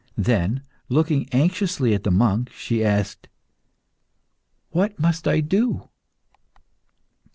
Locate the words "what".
4.71-4.97